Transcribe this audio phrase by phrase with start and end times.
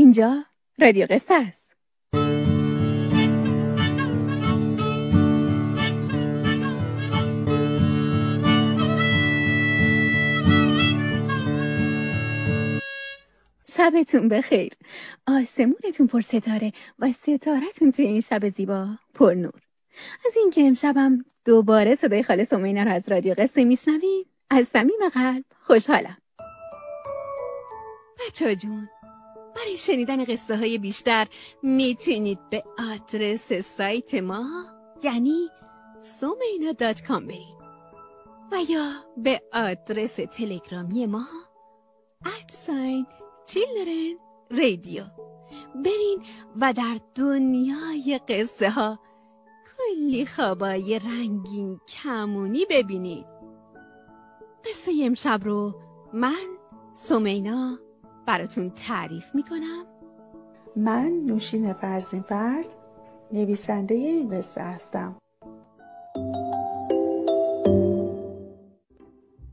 [0.00, 0.44] اینجا
[0.78, 1.76] رادیو قصه است.
[13.68, 14.72] شبتون بخیر.
[15.26, 19.60] آسمونتون پر ستاره و ستارتون توی این شب زیبا پر نور.
[20.26, 25.44] از اینکه امشبم دوباره صدای خاله سمینا رو از رادیو قصه میشنوید از صمیم قلب
[25.60, 26.16] خوشحالم.
[28.28, 28.88] بچه جون
[29.60, 31.26] برای شنیدن قصه های بیشتر
[31.62, 34.46] می‌تونید به آدرس سایت ما
[35.02, 35.48] یعنی
[36.02, 37.60] سومینا دات کام برید
[38.52, 41.24] و یا به آدرس تلگرامی ما
[42.40, 43.06] ادساین
[43.46, 44.18] چیلدرن
[44.50, 45.04] رادیو
[45.74, 46.22] برین
[46.60, 48.98] و در دنیای قصه ها
[49.76, 53.26] کلی خوابای رنگین کمونی ببینید.
[54.64, 55.74] قصه امشب رو
[56.12, 56.46] من
[56.96, 57.78] سومینا
[58.30, 59.84] براتون تعریف می‌کنم.
[60.76, 62.66] من نوشین فرزین فرد
[63.32, 65.16] نویسنده این قصه هستم.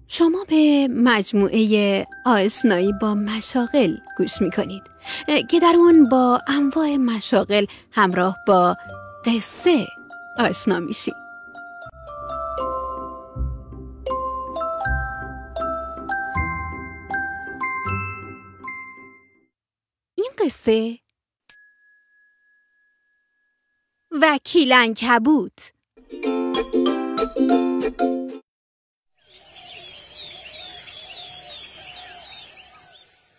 [0.07, 4.83] شما به مجموعه آشنایی با مشاغل گوش می‌کنید
[5.49, 8.75] که در اون با انواع مشاغل همراه با
[9.25, 9.87] قصه
[10.39, 11.26] آشنا میشید.
[20.39, 20.99] قصه.
[24.11, 25.73] وکیل کبوت.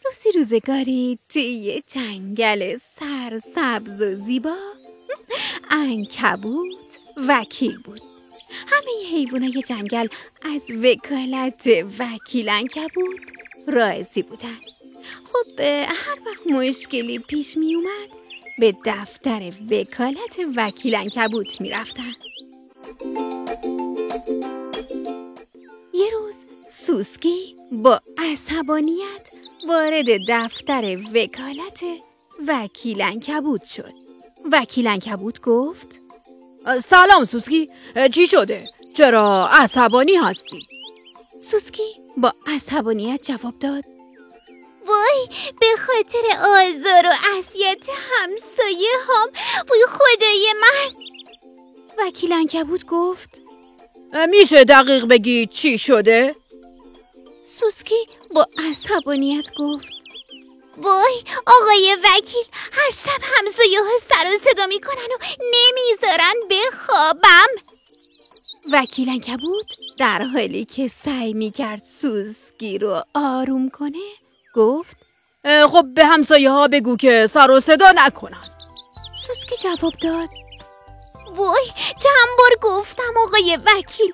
[0.05, 4.57] روزی روزگاری توی یه جنگل سرسبز و زیبا.
[5.71, 8.01] انکبوت وکیل بود.
[8.67, 10.09] همه حیوانای جنگل
[10.55, 13.21] از وکالت وکیل انکبوت
[13.69, 14.68] راضی بودن.
[15.25, 18.09] خب هر وقت مشکلی پیش می اومد
[18.59, 22.13] به دفتر وکالت وکیل انکبوت می رفتن.
[25.95, 26.35] یه روز
[26.71, 29.31] سوسکی با عصبانیت
[29.69, 31.83] وارد دفتر وکالت
[32.49, 33.93] وکیل انکبوت شد
[34.53, 36.01] وکیل انکبوت گفت
[36.83, 37.71] سلام سوسکی
[38.13, 40.67] چی شده؟ چرا عصبانی هستی؟
[41.41, 43.85] سوسکی با عصبانیت جواب داد
[44.89, 49.29] وای به خاطر آزار و اذیت همسایه هم
[49.71, 51.05] وای خدای من
[51.99, 53.31] وکیل انکبوت گفت
[54.29, 56.35] میشه دقیق بگی چی شده؟
[57.43, 59.89] سوسکی با عصبانیت گفت
[60.77, 67.47] وای آقای وکیل هر شب همسایه ها سر و صدا می‌کنن و نمی‌ذارن بخوابم
[68.73, 69.67] وکیل انکبوت
[69.99, 74.28] در حالی که سعی می‌کرد سوسکی رو آروم کنه
[74.59, 74.97] گفت؟
[75.45, 78.45] خب به همسایه ها بگو که سر و صدا نکنن.
[79.27, 80.29] سوسکی جواب داد.
[81.37, 84.13] وای چند بار گفتم آقای وکیل.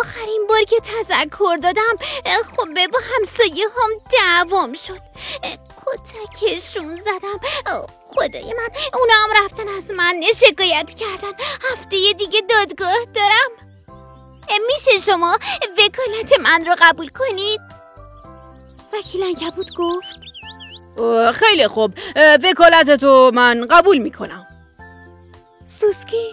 [0.00, 1.96] آخرین بار که تذکر دادم
[2.56, 5.00] خب با همسایه هم دعوام شد
[5.86, 7.40] کتکشون زدم.
[8.14, 11.32] خدای من اونا هم رفتن از من شکایت کردن.
[11.72, 13.50] هفته دیگه دادگاه دارم.
[14.66, 15.38] میشه شما
[15.78, 17.75] وکالت من رو قبول کنید؟
[18.92, 20.18] وکیل انکبوت گفت.
[21.34, 21.94] خیلی خوب.
[22.44, 24.46] وکالت تو من قبول می‌کنم.
[25.66, 26.32] سوسکی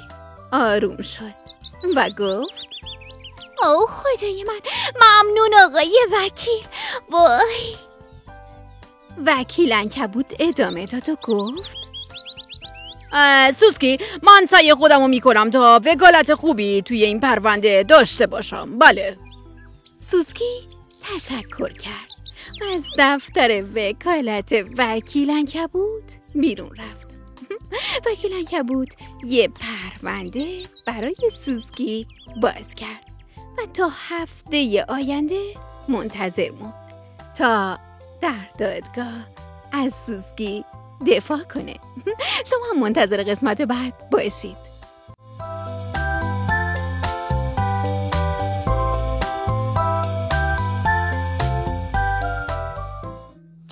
[0.52, 1.34] آروم شد
[1.96, 2.66] و گفت
[3.64, 4.60] او خدای من
[5.02, 6.64] ممنون آقای وکیل
[7.12, 7.76] وای.
[9.26, 11.78] وکیل انکبوت ادامه داد و گفت
[13.56, 18.80] سوسکی من سعی خودمو می‌کنم تا وکالت خوبی توی این پرونده داشته باشم.
[18.80, 19.18] بله.
[20.00, 20.68] سوسکی
[21.04, 22.13] تشکر کرد.
[22.74, 27.18] از دفتر وکالت وکیل انکبوت بیرون رفت.
[28.06, 28.90] وکیل انکبوت
[29.26, 32.08] یه پرونده برای سوسکی
[32.42, 33.06] باز کرد
[33.58, 35.54] و تا هفته آینده
[35.90, 36.74] منتظر موند
[37.38, 37.80] تا
[38.22, 39.28] در دادگاه
[39.72, 40.66] از سوسکی
[41.08, 41.76] دفاع کنه.
[42.50, 44.73] شما هم منتظر قسمت بعد باشید.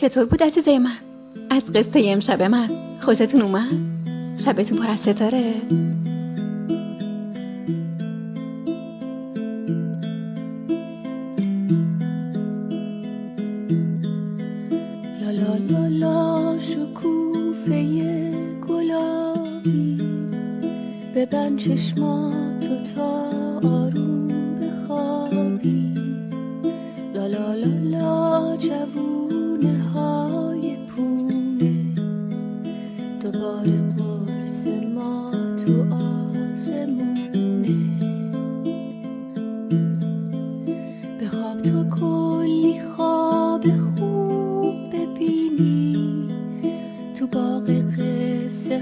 [0.01, 0.97] چطور بود عزیزه من؟
[1.49, 2.69] از قصه امشب من
[3.01, 3.71] خوشتون اومد؟
[4.45, 5.53] شبتون پر از ستاره؟
[16.59, 17.83] شکوفه
[18.67, 19.97] گلابی
[21.15, 23.29] ببند چشماتو تا
[23.63, 24.10] آروم
[34.51, 37.31] قرص ما تو آسمونه.
[41.19, 46.27] به خواب تو کلی خواب خوب ببینی.
[47.19, 48.79] تو باغ قصه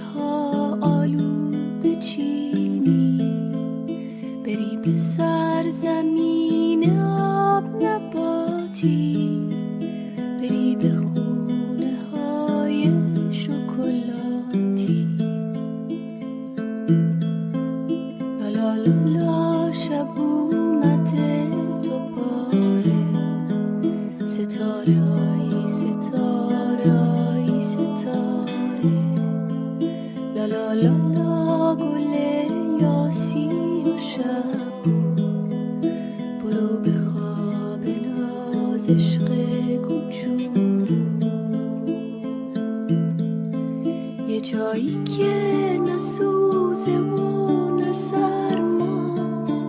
[44.30, 49.68] یه جایی که نه سوزه و نه سرماست.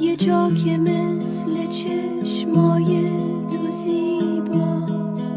[0.00, 3.10] یه جا که مثل چشمای
[3.48, 5.34] تو زیباست.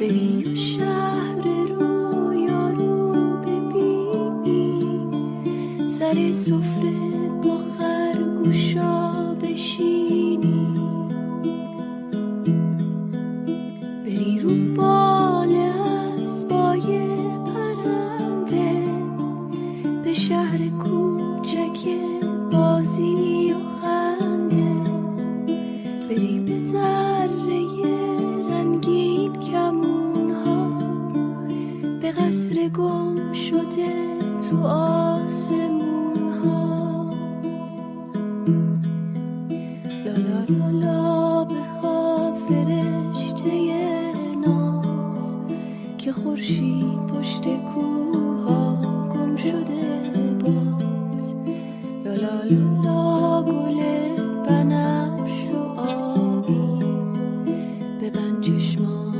[0.00, 5.06] بری و شهر رویا رو ببینی.
[5.88, 6.91] سر سفره
[46.32, 48.76] خورشید پشت کوها
[49.14, 50.00] گم شده
[50.40, 51.34] باز.
[52.04, 53.80] لا لا لا لا گل
[54.48, 56.84] بنفش و آبی.
[58.02, 59.11] ببند چشماتو